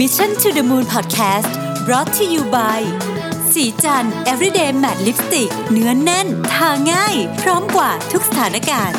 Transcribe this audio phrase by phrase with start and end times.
[0.00, 1.50] Mission to the Moon Podcast
[1.86, 2.80] brought to you by
[3.52, 8.98] สีจัน everyday matte lipstick เนื้อนแน่น ทาง่าย พร้อมกว่าทุกสถานการณ์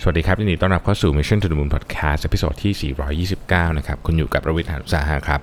[0.00, 2.94] สวัสดีครับยินดีต้อนรับเข้าสู่ Mission to the Moon Podcast ตอนที่
[3.30, 5.40] 429 นะครับ คุณอยู่กับประวิทย์หานุสาหะครับ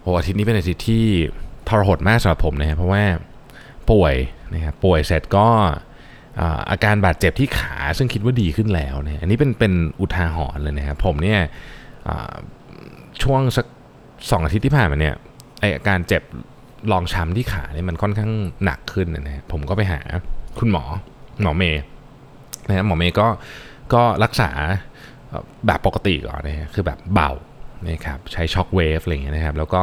[0.00, 1.04] โอ้อาทิตย์นี้เป็นอาทิตย์ที่
[1.68, 3.04] ทรหดมากสำหรับผมนะครับเพราะว่า
[3.90, 4.14] ป่วย
[4.54, 5.48] นะครับป่วยเสร็จก็
[6.70, 11.40] อาการบาดเจ็บที่ขาซึ่งคิดว่าดีขึ้นแล้วเนี่ยอันนี้เป็นเป็นอุทาหรณ์เลยนะครับผมเนี่ย
[13.22, 13.66] ช่วงสัก
[14.30, 15.14] สองอาทิตย์ที่ผ่านมาเนี่ย
[15.60, 16.22] ไออาการเจ็บ
[16.92, 18.32] รองช้ำที่ขาเนี่ยมันค่อนข้าง
[18.64, 20.00] หนักขึ้นนะฮะผมก็ไปหา
[20.58, 20.82] คุณหมอ
[21.42, 21.82] หมอเมย์
[22.68, 23.26] นะฮะหมอเมย์ก็
[23.94, 24.50] ก็รักษา
[25.66, 27.30] แบบปกติก่อนนะฮะคือแบบเบา
[27.88, 29.82] นะครับใช้ช็อคเวฟอะไรเงี้ยนะครับ แล้วก็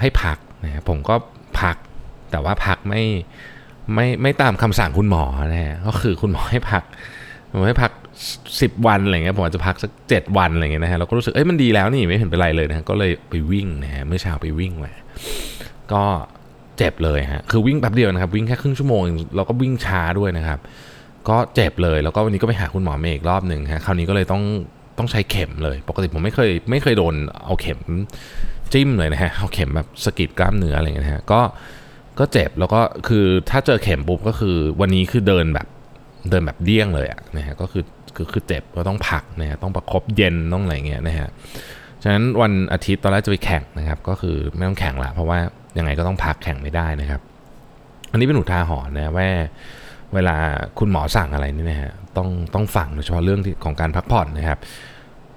[0.00, 1.14] ให้พักนะฮะผมก็
[1.60, 1.76] พัก
[2.30, 3.02] แต่ว่าพักไม่
[3.94, 6.82] ไม่ไม่ตามคำสั่งคุณหมอนะฮะก็คือคุณหมอให้พัก
[7.50, 7.92] ผมให้พัก
[8.24, 14.92] 10 วันอะไรเงี้ยผมอาจจะพักสัก 7 วันอะไรเงี้ยนะฮะเราก็รู้สึกเอ้ยมันดีแล้วนี่ไม่เห็นเป็นไรเลยนะฮะก็เลยไปวิ่งนะฮะเมื่อเช้าไปวิ่งมา
[15.92, 16.02] ก็
[16.78, 20.58] เจ็บเลยฮะคือวิ่งแป๊บเดียวนะครับวิ่งแค่ครึ่งชั่วโมงเองแล้วก็วิ่งช้าด้วยนะครับ
[21.28, 24.42] ก็เจ็บเลยแล้วก็วันนี้ก็ไปหาคุณหมอเมย์อีกรอบหนึ่งฮะคราวนี้ก็เลยต้อง
[24.98, 27.80] ต้องใช้เข็มเลย ปกติผมไม่เคยไม่เคยโดนเอาเข็ม
[28.72, 31.40] จิ้มเลยนะฮะเอาเข็มแบบสกิดกล้ามเนื้ออะไรเงี้ยนะฮะก็
[32.18, 35.66] ก็เจ็บแล้วก็คือถ้าเจอเข็มปุ๊บก็คือวันนี้คือเดินแบบ
[36.30, 37.82] เดินแบบเดี้ยงเลยอะนะฮะก็คือ
[38.16, 41.28] คือคือเจ็บก็ต้องพักนะฮะต้องประคบเย็นต้องอะไรเงี้ยนะฮะ
[42.02, 45.38] ฉะนั้นวันอาทิตย์ตอนแรกจะไปแข่งนะครับ ก็คือไม่ต้องแข่งละเพราะว่า
[45.78, 47.20] ยังไงก็ต้องพักแข่งไม่ได้นะครับ
[48.10, 49.28] อันนี้เป็นอุทาหรณ์นะว่า
[50.14, 50.36] เวลา
[50.78, 54.58] คุณหมอสั่งอะไรนี่นะฮะต้องต้องฟังโดยเฉพาะเรื่องที่ของการพักผ่อนนะครับ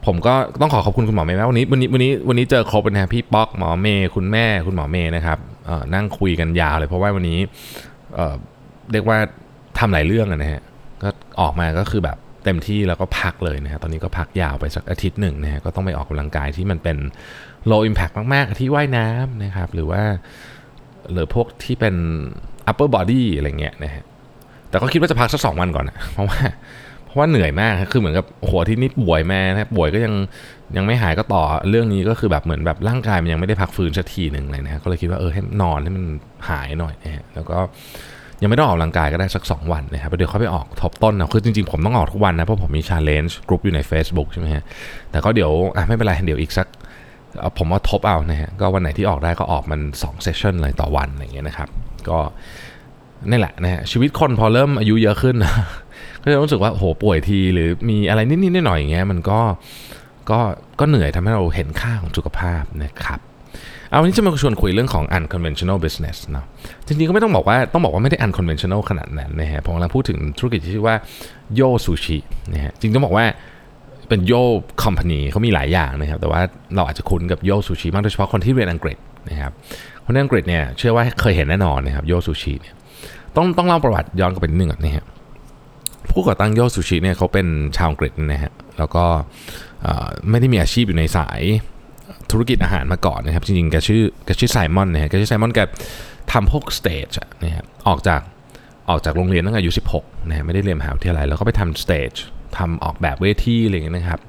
[0.05, 7.39] ผมก็ต้องขอขอบคุณคุณหมอเมย์มาวันนี้วันนี้วันนี้วันนี้เจอครบนะฮะพี่ป๊อกหมอเมย์คุณแม่คุณหมอเมย์นะครับเอ่อนั่งคุยกันยาวเลยเพราะว่าวันนี้
[8.15, 8.35] เอ่อ
[8.91, 9.17] เรียกว่า
[9.79, 10.61] ทำหลายเรื่องนะฮะ
[11.03, 11.09] ก็
[11.41, 12.17] ออกมาก็คือแบบ
[12.49, 16.97] ต็มที่แล้วก็พักเลยนะฮะตอนนี้ก็พักยาวไปสักอาทิตย์หนึ่งนะฮะก็ต้องไปออกกำลังกายที่มันเป็น
[17.71, 20.01] low impact มากๆที่ว่ายน้ำนะครับ หรือว่า
[21.11, 21.95] หรือพวกที่เป็น
[22.69, 24.03] upper body อะไรเงี้ยนะฮะ
[24.69, 26.39] แต่ก็คิดว่าจะพักสักสองวันก่อนนะเพราะว่า
[27.05, 30.13] เพราะว่าเหนื่อยมากคือเหมือนกับหัวที่นี่ป่วยแมานะป่วยก็ยัง
[30.77, 36.05] ยังไม่หายก็ต่อเรื่องนี้ก็คือแบบเหมือนแบบร่างกายมันยังไม่ได้พักฟื้นสักทีหนึ่งเลยนะฮะก็เลยคิดว่าเออให้นอนให้มัน
[36.49, 37.57] หายหน่อยนะฮะแล้วก็
[38.41, 44.63] ยังไม่ต้องออกกำลังกายก็ได้สัก 2 วันนะครับเดี๋ยวค่อยไปออกทบต้นนะคือจริงๆ ผมต้องออกทุกวันนะ เพราะผมมีชาเลนจ์กลุ่มอยู่ใน Facebook ใช่ไหมฮะ
[45.11, 46.67] แต่ก็เดี๋ยวอะไม่เป็นไร เดี๋ยวอีกสัก
[47.39, 51.69] เอาผมว่าทบเอานะฮะ ก็วันไหนที่ออกได้ก็ออกมัน2เซสชั่นเลยต่อวันอะไรอย่างเงี้ยนะครับ
[52.09, 52.19] ก็
[53.29, 55.35] นี่แหละนะฮะชีวิตคนพอเริ่มอายุเยอะขึ้น
[56.23, 59.39] ก็จะรู้สึกว่าโหป่วยทีหรือมีอะไรนิดๆหน่อยๆอย่างเงี้ยมันก็
[60.29, 60.39] ก็
[60.79, 63.19] ก็เหนื่อยทำให้เราเห็นค่าของสุขภาพนะครับ
[63.89, 66.45] เอาวันนี้จะมาชวนคุยเรื่องของ unconventional business เนาะ
[66.87, 70.95] จริงๆก็ไม่ต้องบอกว่าต้องบอกว่าไม่ได้ unconventional ขนาดนั้นนะฮะผมกำลังพูดถึงธุรกิจที่ชื่อว่า
[71.55, 72.17] โยซูชิ
[72.53, 73.25] นะฮะจริงต้องบอกว่า
[74.09, 74.33] เป็นโย
[74.83, 76.41] คอมพานีเขามีหลายอย่างนะครับ แต่ว่า
[76.75, 78.97] เราอาจจะคุ้นกับโยซูชิมากโดยเฉพาะคนที่เรียนอังกฤษ
[79.29, 79.51] นะครับ
[80.03, 82.75] คนที่อังกฤษเนี่ยเชื่อว่าเคยเห็นแน่นอนนะครับโยซูชิเนี่ย
[83.35, 85.05] ต้องต้องเล่าประวัติย้อนกลับไปนิดนึงก่อนนะฮะ
[86.11, 86.59] ผู้ก่อตั้ง YO!
[86.59, 89.03] Sushi เนี่ยเขาเป็นชาวอังกฤษนะฮะแล้วก็
[90.29, 91.41] ไม่ได้มีอาชีพอยู่ในสาย
[92.31, 95.59] ธุรกิจอาหารมาก่อนนะครับ จริงๆแกชื่อแกชื่อไซมอนนะฮะแกชื่อไซมอนแก
[96.31, 97.09] ทำพวก stage
[97.43, 98.21] นะฮะออกจาก
[98.89, 102.11] ออกจากโรงเรียนตั้งแต่อายุ16นะฮะไม่ได้เรียนมหาวิทยาลัยแล้วก็ไปทำ stage
[102.57, 104.19] ทำออกแบบเวทีอะไรอย่างเงี้ยนะครับ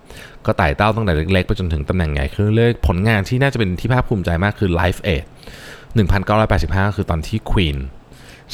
[0.47, 5.25] ก็ไต่เต้าตั้งแต่เล็กๆ ไปจนถึงตำแหน่งใหญ่ขึ้นเรื่อยผลงานที่น่าจะเป็นที่ภาคภูมิใจมากคือ Live Aid
[6.11, 7.79] 1985 คือตอนที่ Queen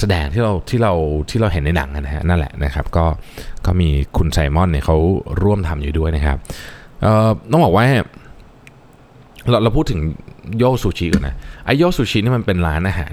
[0.01, 0.93] แสดงที่เราที่เรา
[1.31, 3.07] ที่เราเห็นในหนังนะฮะนั่นแหละนะครับ ก็
[3.67, 4.97] ก็มีคุณไซมอนเนี่ยเขา
[5.43, 6.37] ร่วมทำอยู่ด้วยนะครับ
[7.03, 7.85] เอ่อต้องบอกว่า
[9.51, 10.01] เราเราพูดถึง
[10.59, 11.35] โยซูชิก่อนนะ
[11.65, 13.13] ไอโยซูชินี่มันเป็นร้านอาหาร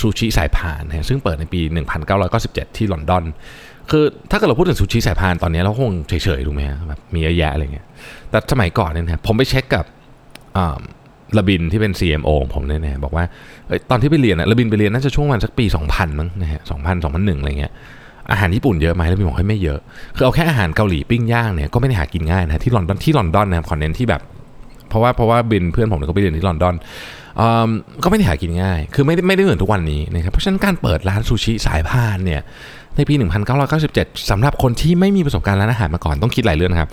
[0.00, 1.60] ซูชิสายพานนะซึ่งเปิดในปี
[2.18, 3.24] 1997 ที่ลอนดอน
[3.90, 7.86] คือถ้าเกิดเราพูดถึงซูชิสายพานตอนนี้เราคงเฉยๆถูกไหมแบบมีเยอะแยะอะไรเงี้ย
[8.30, 9.84] แต่สมัยก่อนเนี่ยนะผมไปเช็คกับ
[11.38, 13.24] ระบินที่เป็น CMO ของผมเนี่ยนะบอกว่า
[13.68, 17.72] อตอนที่ไปเรียนอะระบินไปเรียนน่าจะช่วงวันสักปี 2000 มั้งนะฮะ 2000 2001 อะไรเงี้ย
[18.30, 19.80] อาหารญี่ปุ่นเยอะไหมแล้วพี่บอกให้ไม่เยอะ
[20.16, 24.22] คือเอาแค่อาหารเกาหลีปิ้งย่างเนี่ยก็ไม่ได้หากินง่ายนะที่ลอนดอนที่ลอนดอนนะครับขอเน้นที่แบบ
[24.92, 26.74] เพราะว่าเพราะว่าบินเพื่อนผมเขาไปเรียนที่ลอนดอน
[28.04, 32.40] ก็ไม่ได้หากินง่าย คือไม่ได้ไม่ได้เหมือนทุกวันนี้นะครับเพราะฉะนั้นการเปิดร้านซูชิสายพานเนี่ย
[32.96, 33.14] ในปี
[33.72, 36.90] 1997สำหรับคนที่ไม่มีประสบการณ์ร้านอาหารมาก่อนต้องคิดหลายเรื่องครับ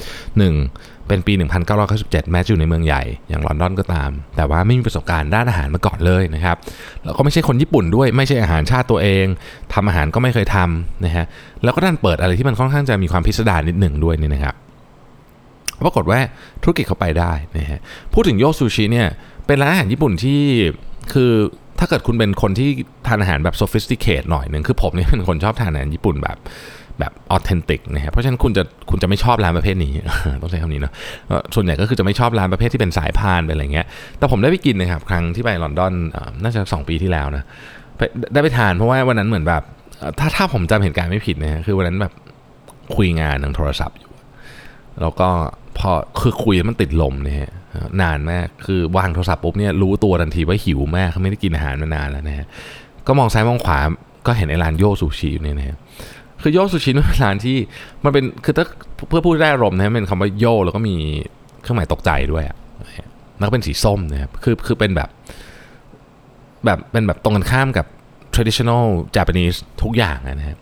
[0.51, 1.07] 1.
[1.07, 1.34] เป็นปี
[1.81, 6.57] 1997 แม้จะอยู่ในเมืองใหญ่ อย่างลอนดอนก็ตาม แต่ว่าไม่มีประสบการณ์ด้านอาหารมาก่อนเลยนะครับ
[7.04, 9.25] แล้วก็ไม่ใช่คนญี่ปุ่นด้วยไม่ใช่อาหารชาติตัวเอง
[9.74, 11.25] ทำอาหารก็ไม่เคยทำนะฮะ
[11.63, 14.56] แล้วก็ด้านเปิดอะไรที่มันค่อนข้างจะมีความพิสดารนิดหนึ่งด้วยนี่นะครับ
[15.86, 16.20] ปรากฏว่า
[16.64, 17.80] ธุรกิจเขาไปได้นะฮะ
[18.14, 19.08] พูดถึงโยซูชิเนี่ย
[19.48, 20.40] เป็นร้านอาหารญี่ปุ่นที่
[21.14, 21.31] คือ
[21.80, 22.70] ถ้าเกิดคุณเป็นคนที่
[23.08, 26.38] ทานอาหารแบบ sophisticate หน่อยหนึ่งคือผมเนี่ยเป็นคนชอบทานอาหารญี่ปุ่นแบบ
[27.00, 29.92] แบบออเทนติกนะฮะเพราะฉะนั้นคุณจะคุณจะไม่ชอบร้านประเภทนี้
[30.42, 30.94] ต้องใช้คำนี้เนาะ
[31.56, 33.86] ส่วนใหญ่ก็คือจะไม่ชอบร้านประเภทที่เป็นสายพานเป็นอะไรเงี้ย
[34.18, 35.94] แต่ผมได้ไปกินนะครับครั้งที่ไปลอนดอน
[36.44, 37.44] น่าจะสองปีที่แล้วนะ
[38.34, 39.64] ได้ไปทานเพราะว่าวันนั้นเหมือนแบบ
[40.20, 42.14] ถ้าถ้าผมจำเหตุการณ์ไม่ผิดนะฮะคือวันนั้นแบบ
[42.96, 44.12] คุยงานทางโทรศัพท์อยู่
[45.02, 45.30] แล้วก็
[45.77, 47.51] พอคือคุยมันติดลมเนี่ย
[48.01, 52.48] นานมากคือวางโทรศัพท์ปุ๊บเนี่ยรู้ตัวทันทีว่าหิวมากเขาไม่ได้กินอาหารมานานแล้วนะฮะ
[53.07, 53.80] ก็มองซ้ายมองขวา
[54.27, 55.77] ก็เห็นไอ้ร้านโยซูชิอยู่เนี่ยนะฮะ
[56.42, 57.57] คือโยซูชิเป็นร้านที่
[58.04, 58.66] มันเป็นคือถ้า
[59.10, 60.95] เพื่อพูดได้รมนะเป็นคำว่าโยแล้วก็มี
[61.62, 62.57] เครื่องหมายตกใจด้วยอะ
[63.38, 65.10] แล้วก็เป็นสีส้มนะครับคือคือเป็นแบบ
[66.65, 67.86] แบบเป็นแบบตรงกันข้ามกับ
[68.36, 70.57] traditional Japanese ทุกอย่างนะฮะ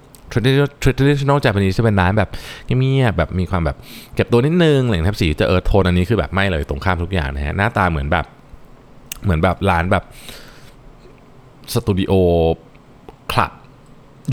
[0.83, 2.29] traditional Japanese จะเป็นร้านแบบ
[2.65, 3.77] เงียบๆแบบมีความแบบ
[4.15, 8.25] เก็บตัวนิดนึงอะไรนะครับสีจะเออโทนอันนี้คือแบบไม่เลยตรงข้ามทุกอย่างนะฮะหน้าตาเหมือนแบบ
[9.23, 10.03] เหมือนแบบร้านแบบ
[11.73, 12.13] สตูดิโอ
[13.31, 13.51] คลับ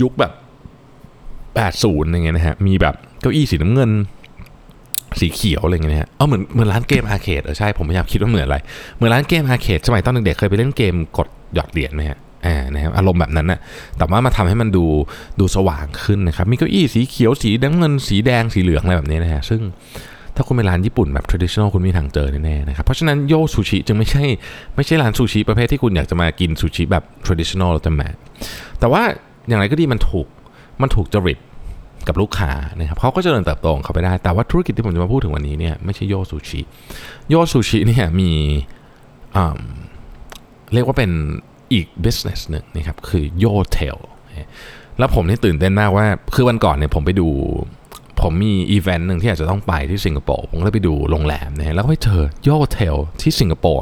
[0.01, 0.33] ยุคแบบ
[1.41, 3.91] 80อย่างเงี้ยนะฮะมีแบบเก้าอี้สีน้ำเงิน
[5.19, 8.57] สีเขียวอะไรเงี้ยนะฮะเออเหมือนเหมือนร้านเกมอาร์เคดเออใช่ผมพยายามคิดว่าเหมือนอะไร
[8.95, 13.59] เหมือนร้านเกมอาร์เคดสมัยตอนเด็กๆเคยไปเล่นเกมกดหยอดเหรียญไหมฮะ อ่านะครับอารมณ์แบบนั้นนะ
[13.97, 14.85] แต่ว่ามาทำให้มันดู
[15.39, 19.61] ดูสว่างขึ้นนะครับมีเก้าอี้สีเขียวสีน้ำเงินสีแดงสีเหลืองอะไรแบบนี้นะฮะซึ่ง
[20.35, 24.23] ถ้าคุณไปร้านญี่ปุ่นแบบ traditional คุณมีทางเจอแน่ๆนะครับเพราะฉะนั้นโยซูชิจึงไม่ใช่
[24.75, 28.01] ไม่ใช่ร้านซูชิประเภทที่คุณอยากจะมากินซูชิแบบ traditional แต่แม
[28.79, 29.01] แต่ว่า
[29.47, 30.27] อย่างไรก็ดีมันถูก
[30.81, 31.39] มันถูกจริต
[32.07, 36.61] กับลูกค้านะครับเขาก็จะเดินเติบโตของเขาไปได้ แต่ว่าธุรกิจที่ผมจะมาพูดถึงวันนี้เนี่ยไม่ใช่โยซูชิ
[37.29, 38.31] โยซูชิเนี่ยมี
[40.73, 41.11] เรียกว่าเป็น
[41.73, 43.97] อีก business หนึ่งนะครับคือโยเทล
[44.99, 47.27] แล้วผมนี่ตื่นเต้นมากว่า คือวันก่อนเนี่ยผมไปดู
[48.21, 53.81] ผมมีอีเวนต์หนึ่งที่อาจจะต้องไปที่สิงคโปร์ผมก็เลยไปดูโรงแรมนะแล้วก็ไปเจอ Yotel ที่สิงคโปร์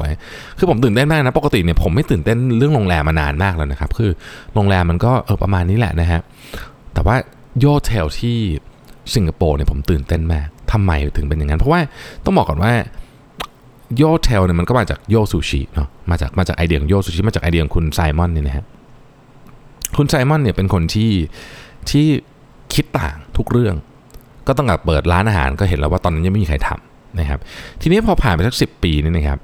[0.58, 4.10] คือผมตื่นเต้นมากนะปกติเนี่ยผมไม่ตื่นเต้นเรื่องโรงแรมมานานมากแล้วนะครับ คือ
[4.54, 6.20] โรงแรมมันก็เออประมาณนี้แหละนะฮะ
[6.94, 7.16] แต่ว่า
[7.60, 8.38] Yotel ที่
[9.14, 11.80] สิงคโปร์เนี่ยผมตื่นเต้นมากทำไมถึงเป็นอย่างนั้น เพราะว่า
[12.24, 12.72] ต้องบอกก่อนว่า
[13.96, 15.14] Yotel เนี่ยมันก็มาจาก YO!
[15.14, 16.92] Sushi เนาะมาจากมาจากไอเดียของ YO!
[16.92, 18.64] Sushi มาจากไอเดียของคุณไซมอนเนี่ยนะฮะ
[19.96, 21.12] คุณไซมอนเนี่ยเป็นคนที่
[21.90, 22.06] ที่
[22.74, 23.74] คิดต่างทุกเรื่อง
[24.46, 27.40] ก็ตั้งแต่เปิดร้านอาหารก็เห็นแล้วว่าตอนนั้นยังไม่มีใครทำนะครับ
[27.80, 29.38] ทีนี้พอผ่านไปสักสิบปีนี่นะครับ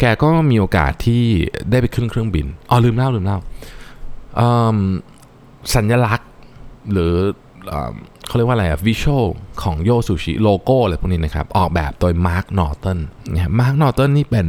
[0.00, 1.22] แกก็มีโอกาสที่
[1.70, 3.38] ได้ไปขึ้นเครื่องบินอ๋อลืมเล่าลืมเล่า
[5.74, 6.30] สัญลักษณ์
[6.92, 7.12] หรือ
[8.26, 9.24] เขาเรียกว่าอะไรอะ visual
[9.62, 12.98] ของ Yo Sushi โลโก้อะไรพวกนี้นะครับ ออกแบบโดยมาร์คนอร์ตัน
[13.32, 14.48] นะมาร์คนอร์ตันนี่เป็น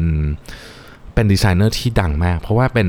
[1.13, 2.87] เป็นดีไซเนอร์ที่ดังมาก เพราะว่าเป็น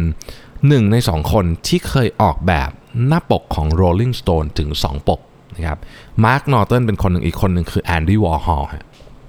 [0.69, 2.71] หนึ่งในสองคนที่เคยออกแบบ
[3.07, 5.21] หน้าปกของ Rolling Stone ถึง 2 ปก
[5.55, 5.79] นะครับ
[6.25, 8.85] มาร์คนอร์ตันเป็นคนหนึ่งอีกคนหนึ่งคือแอนดี้วอร์ฮอลฮะ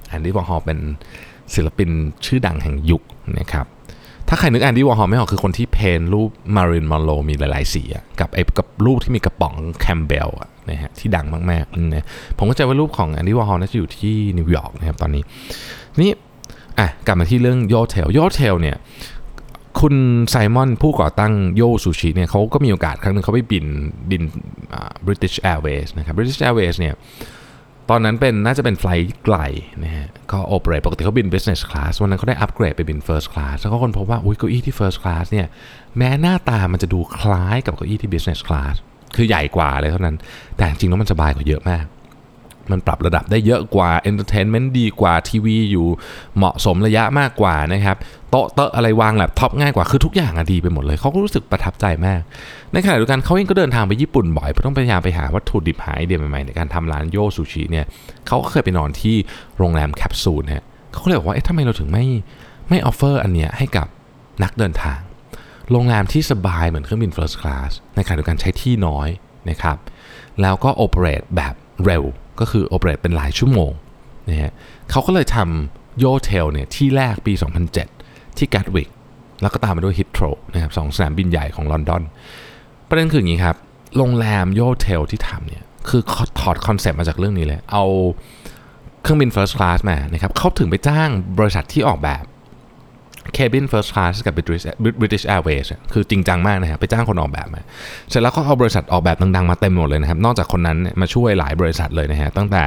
[0.10, 0.80] แอนดี้วอร์ฮอลเป็น
[1.54, 1.90] ศิลปิน
[2.26, 3.02] ชื่อดังแห่งยุค
[3.40, 3.66] นะครับ
[4.30, 7.84] ถ้าใครนึกแอนดี้วอร์ฮอลไม่ออกคือคนที่ paint รูปมาริลีนมอนโรมีหลาย ๆ สี
[8.20, 10.30] กับไอ้กับรูปที่มีกระป๋องแคมเบล
[10.70, 12.06] นะฮะที่ดังมากๆนะ
[12.38, 15.24] ผมเข้าใจว่ารูปของแอนดี้วอร์ฮอลน่าจะอยู่ที่นิวยอร์กนะครับตอนนี้
[16.02, 16.12] นี่
[16.80, 18.78] อะกลับมาที่เรื่องโยเทลโยเทลเนี่ย
[19.80, 19.96] คุณ
[20.30, 23.66] ไซมอนผู้ก่อตั้งโยซูชิเนี่ยเขาก็มีโอกาสครั้งหนึ่งเขาไปบิน
[24.10, 24.22] บิน
[24.74, 26.96] อ่า British Airways นะครับ British Airways เนี่ย
[27.90, 29.38] ตอนนั้นเป็นน่าจะเป็นไฟล์ไกล
[29.84, 35.48] นะฮะก็โอเปเรตปกติเขาบิน business class วันนั้นเขาได้อัปเกรดไปบิน first class แล้วก็คนพบว่าอุ้ยเก้าอี้ที่ first class เนี่ย
[35.98, 38.76] แม้หน้าตามันจะดูคล้ายกับเก้าอี้ที่ business class
[39.16, 40.16] คือใหญ่กว่าเลยเท่านั้น
[40.58, 41.86] แต่จริงๆแล้วมันสบายกว่าเยอะมาก
[42.72, 45.88] มันปรับระดับได้เยอะกว่า entertainment ดีกว่าทีวีอยู่
[46.38, 47.98] เหมาะสมระยะมากกว่านะครับ
[48.32, 52.22] โต๊ะเตอะอะไรวางแล็ปท็อปง่ายกว่าคือทุกอย่างอะดีไปหมดเลยเขาก็รู้สึกประทับใจมาก
[52.74, 57.86] ในขณะเดียวกันเขาเองก็เดินทางไปญี่ปุ่นบ่อยเพราะต้องพยายามไปหาวัตถุดิบหาไอเดียใหม่ๆในการทำร้าน Yo Sushi เนี่ย
[58.28, 59.16] เขาก็เคยไปนอนที่
[59.58, 62.06] โรงแรมแคปซูลฮะเขาเลยบอกว่าเอ๊ะทำไมเราถึงไม่
[62.70, 63.88] ไม่ offer อันเนี้ยให้กับ
[64.44, 65.00] นักเดินทาง
[65.72, 69.08] โรงแรมที่สบายเหมือนเครื่องบิน first class ในขณะเดียวกันใช้ที่น้อย
[69.50, 69.78] นะครับ
[70.42, 71.54] แล้วก็ operate แบบ
[71.86, 72.04] เร็ว
[72.40, 73.72] ก็คือ operate เป็นหลายชั่วโมง
[74.30, 74.54] นะฮะ
[74.92, 77.34] เขาก็เลยทำ Yotel เนี่ยที่แรกปี
[77.86, 78.90] 2007 ที่ Gatwick
[79.42, 80.24] แล้วก็ตามมาด้วย Heathrow
[80.54, 82.04] นะครับสองสนามบินใหญ่ของลอนดอน
[82.90, 83.56] ประเด็นคืออย่างนี้ครับ
[83.98, 86.02] โรงแรม Yotel ที่ทำเนี่ย คือ
[86.40, 87.86] ถอด concept มาจากเรื่องนี้เลย เอา
[89.02, 92.24] เครื่องบิน First Class มานะครับเขาถึงไปจ้างบริษัทที่ออกแบบ
[93.38, 94.64] Cabin First Class กับ British
[95.02, 97.62] British Airways คือจริงจังมากนะครับไปจ้างคนออกแบบมา
[98.10, 102.64] เสร็จแล้วก็เอาบริษัทออกแบบดังๆมาเต็มหมดเลยนะครับ นอกจากคนนั้นมาช่วยหลายบริษัทเลยนะฮะตั้งแต่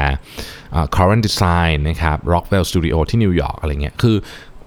[0.96, 4.16] Current Design นะครับ Rockwell Studio ที่นิวยอร์กอะไรเงี้ยคือ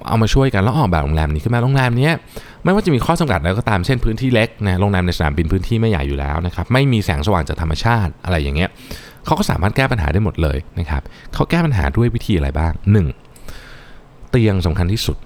[0.08, 2.10] เอามาช่วยกันแล้วออกแบบโรงแรมนี้ขึ้นมาโรงแรมนี้
[2.64, 8.70] ไม่ว่าจะมีข้อจำกัดแล้วก็ตามเช่นพื้นที่เล็กนะโรงแรมในสนามบินพื้นที่ไม่ใหญ่อยู่แล้วนะครับไม่มีแสงสว่างจากธรรมชาติอะไรอย่างเงี้ย
[9.26, 11.02] เขาก็สามารถแก้ปัญหาได้หมดเลยนะครับ
[11.34, 12.74] เขาแก้ปัญหาด้วยวิธีอะไรบ้าง
[13.52, 14.30] 1.
[14.30, 15.18] เตียงสำคัญที่สุด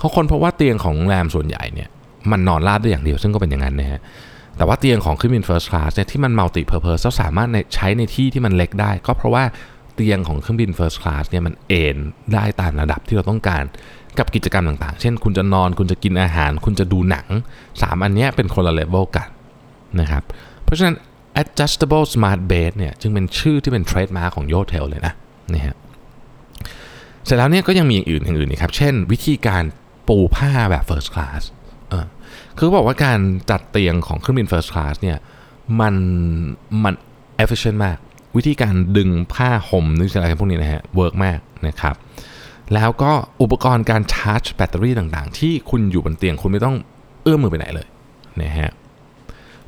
[0.00, 1.88] เขาคนเพราะว่าเตียงของโรงแรมส่วนใหญ่เนี่ย
[2.30, 4.00] มันนอนราบได้อย่างเดียวซึ่งก็เป็นอย่างนั้นนะฮะ
[4.56, 9.44] แต่ว่าเตียงของเครื่องบิน First Class เนี่ยที่มัน multi purpose แล้วสามารถใใช้ในที่ที่มันเล็กได้ ก็เพราะว่า
[9.94, 11.96] เตียงของเครื่องบิน First Class เนี่ยมันเอน
[12.34, 13.64] ได้ตามระดับที่เราต้องการ
[14.18, 17.26] กับกิจกรรมต่างๆ เช่น คุณจะนอนคุณจะกินอาหาร คุณจะดูหนัง
[17.64, 19.28] 3 อันเนี้ยเป็นคนละเลเวลกัน
[20.00, 20.22] นะครับ
[20.64, 20.96] เพราะฉะนั้น
[21.42, 25.14] adjustable smart bed เนี่ยจึงเป็นชื่อที่เป็น trademark ของ Yotel เลยนะ
[25.52, 25.76] นี่ฮะ
[27.24, 29.62] เสร็จแล้วเนี่ยก็ยังมีอย่างอื่นอย่างอื่นอีกครับ เช่นวิธีการ
[30.10, 31.42] ปูผ้าแบบ first class
[31.88, 32.06] เออ
[32.56, 33.18] คือบอกว่าการ
[33.50, 35.18] จัดเตียงของเครื่องบิน first class เนี่ย
[35.80, 35.94] มัน
[36.84, 36.94] มัน
[37.42, 37.98] efficient มาก
[38.36, 41.94] วิธีการดึงผ้าห่มนึกอะไรพวกนี้นะฮะเวิร์กมากนะครับ
[42.74, 43.12] แล้วก็
[43.42, 46.76] อุปกรณ์การชาร์จแบตเตอรี่ต่างๆ ที่คุณอยู่บนเตียงคุณไม่ต้อง
[47.22, 47.86] เอื้อมมือไปไหนเลย
[48.42, 48.70] นะฮะ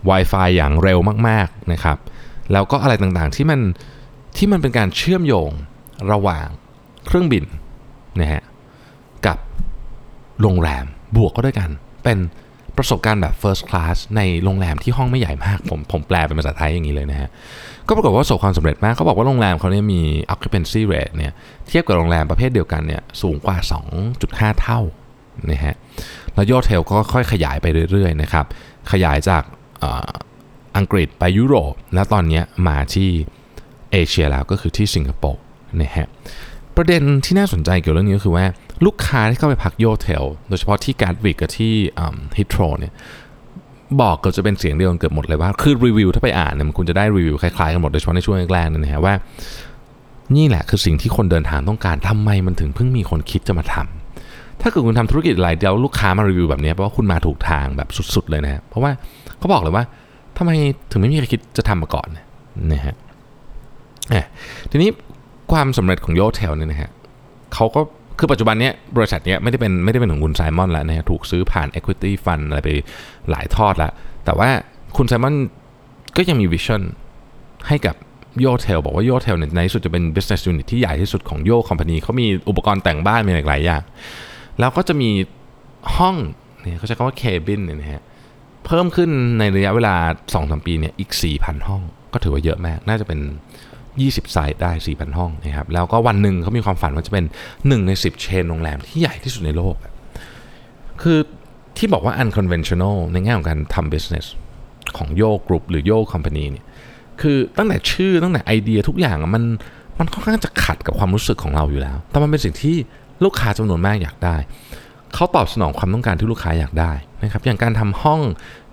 [0.08, 1.96] Wi-Fi อย่างเร็วมากๆนะครับ
[2.52, 3.61] แล้วก็อะไรต่างๆที่มัน
[4.37, 5.50] ที่มันเป็นการเชื่อมโยง
[6.12, 6.46] ระหว่าง
[7.06, 7.44] เครื่องบิน
[8.20, 8.42] นะฮะ
[10.42, 10.84] โรงแรม
[11.16, 11.70] บวกก็ด้วยกัน
[12.04, 12.18] เป็น
[12.76, 17.28] ประสบการณ์แบบ first class ในโรงแรมที่ห้องไม่ใหญ่มาก ผมผมแปลเป็นภาษาไทยอย่างนี้เลยนะฮะ
[17.88, 20.02] ก็ปรากฏว่าประสบความสำเร็จมากเขาบอกว่าโรงแรมเขาเนี่ยมี
[20.34, 21.32] occupancy rate เนี่ย
[21.68, 23.56] เทียบกับโรงแรมประเภทเดียวกันเนี่ยสูงกว่า
[24.08, 24.80] 2.5 เท่า
[25.50, 25.75] นะฮะ
[26.34, 28.46] แล้ว Yotel ก็ค่อยขยายไปเรื่อยๆนะครับ
[28.92, 29.42] ขยายจาก
[30.76, 33.08] อังกฤษไปยุโรป แล้วตอนนี้มาที่
[33.92, 35.42] เอเชียแล้วก็คือที่สิงคโปร์
[35.82, 36.06] นะฮะ
[36.76, 38.46] ประเด็นที่น่าสนใจเกี่ยวกับเรื่องนี้ก็คือว่า
[38.86, 41.74] ลูกค้าที่เข้าไปพัก Yotel โดยเฉพาะที่ Gatwick กับที่
[42.38, 42.92] Heathrow เนี่ย
[44.00, 49.14] บอกเกือบจะเป็นเสียงเดียวกันเกือบหมดเลยว่า คือรีวิวถ้าไปอ่านเนี่ยมันคุณจะได้รีวิวคล้ายๆกันหมดโดยเฉพาะในช่วงแรกๆนี่นะฮะว่า
[50.36, 58.90] นี่แหละคือสิ่งที่คนเดินทางต้องการทำไมมันถึงเพิ่งมีคนคิดจะมาทำถ้าเกิดคุณทำธุรกิจอะไรแล้วลูกค้ามารีวิวแบบนี้เพราะว่าคุณมาถูกทางแบบสุดๆเลยนะฮะเพราะว่า
[59.38, 59.84] เขาบอกเลยว่า
[60.38, 60.50] ทำไม
[60.90, 62.08] ถึงไม่มีใครคิดจะทำมาก่อน
[62.72, 62.94] นะฮะ
[64.70, 64.90] ทีนี้
[65.52, 66.90] ความสำเร็จของ Yotel เนี่ยนะฮะ
[67.54, 67.80] เขาก็
[68.19, 72.71] คือปัจจุบันนี้บริษัทนี้ไม่ได้เป็นไม่ได้เป็นของคุณไซมอนแล้วนะฮะถูกซื้อผ่าน Equity Fund อะไรไป
[73.31, 73.92] หลายทอดแล้ว
[74.25, 74.49] แต่ว่า
[74.97, 75.35] คุณไซมอน
[76.16, 76.82] ก็ยังมี vision
[77.69, 77.97] ให้กับ
[78.40, 83.83] Yotel บอกว่า Yotel ในที่สุดจะเป็น business unit ที่ใหญ่ที่สุดของ Yo Company เขามีอุปกรณ์แต่งบ้านมีหลายอย่าง
[84.61, 85.11] แล้วก็จะมี
[85.97, 86.16] ห้อง
[86.61, 88.02] เนี่ยเขาใช้คำว่าเคบินเนี่ยนะฮะ
[88.66, 89.95] เพิ่มขึ้นในระยะเวลา
[90.31, 93.21] 2-3 ปีเนี่ยอีก 4,000 ห้อง ก็ถือว่าเยอะมาก น่าจะเป็น
[94.00, 97.25] 20 ไซต์ได้ 4,000 ห้องนะครับแล้วก็วันหนึ่งเขามีความฝันว่าจะเป็น
[97.56, 99.76] 1 ใน 10 เชนโรงแรมที่ใหญ่ที่สุดในโลก
[101.02, 101.18] คือ
[101.76, 104.26] ที่บอกว่า unconventional ในแง่ของการทำ business
[104.96, 106.64] ของโยกกรุ๊ปหรือโยกคอมพานีเนี่ย
[107.20, 109.44] คือตั้งแต่ชื่อตั้งแต่ไอเดียทุกอย่างมัน
[109.99, 112.76] มันค่อนข้างจะขัดกับความรู้สึกของเราอยู่แล้ว แต่มันเป็นสิ่งที่
[113.25, 114.37] ลูกค้าจำนวนมากอยากได้
[115.14, 118.20] เขาตอบสนองความต้องการที่ลูกค้าอยากได้นะครับ อย่างการทำห้อง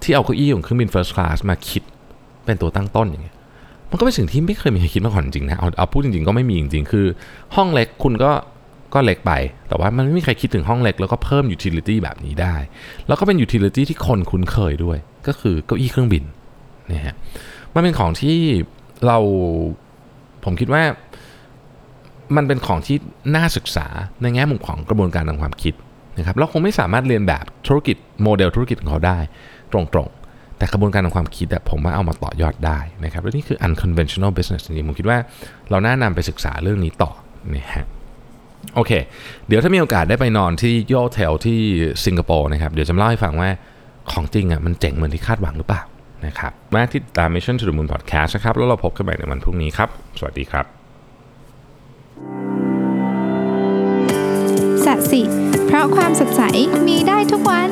[0.04, 1.84] ที่เอาเก้าอี้ของเครื่องบิน first class มาคิด
[2.46, 3.36] เป็นตัวตั้งต้นอย่างเงี้ย
[3.90, 7.06] มันก็เป็นสิ่งที่ไม่เคยมีใครคิดมาก่อนจริงนะเอาเอาพูดจริงๆก็ไม่มีจริงๆ คือ
[7.56, 8.32] ห้องเล็กคุณก็
[8.94, 9.32] ก็เล็กไป
[9.68, 12.56] แต่ว่ามันไม่มีใครคิดถึงห้องเล็กแล้วก็เพิ่ม utility แบบนี้ได้
[13.08, 16.24] แล้วก็เป็น utility ที่คนคุ้นเคยด้วย ก็คือเก้าอี้เครื่องบิน
[16.92, 17.16] นะฮะ
[17.76, 18.38] มันเป็นของที่
[19.06, 19.18] เรา
[20.46, 20.84] ผมคิดว่า
[22.36, 22.98] มันเป็นของที่
[23.36, 23.88] น่าศึกษา
[24.22, 25.74] ในแง่มุมของกระบวนการทางความคิด
[26.18, 29.18] นะครับเราคงไม่สามารถเรียนแบบธุรกิจโมเดลธุรกิจของเขาได้
[29.72, 30.19] ตรงๆ
[30.60, 35.18] แต่กระบวนการทางความคิดผมว่าเอามาต่อยอดได้นะครับและนี่คือ unconventional business จริงๆผมคิดว่า
[35.70, 37.12] เราน่านำไปศึกษาเรื่องนี้ต่อ
[37.56, 37.86] นะฮะ
[38.76, 38.92] โอเค
[39.48, 41.60] เดี๋ยวถ้ามีโอกาสได้ไปนอนที่โยเทลที่
[42.06, 43.50] สิงคโปร์นะครับ เดี๋ยวจะเล่าให้ฟังว่า
[44.12, 45.82] ของจริงอะมันเจ๋งเหมือนที่คาดหวังหรือเปล่า
[46.26, 49.90] นะครับมาที่ตาม Mission to the Moon Podcast นะครับ แล้วเราพบกันใหม่ในวันพรุ่งนี้ครับ
[50.20, 50.66] สวัสดีครับ
[54.86, 55.22] สัสิ
[55.68, 56.42] เพราะความสดใส
[56.88, 57.70] มีได้ทุกวัน